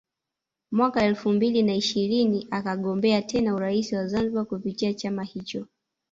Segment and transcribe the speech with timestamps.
[0.71, 5.67] Mwaka elfu mbili na ishirini akagombea tena urais wa Zanzibari kupitia chama hicho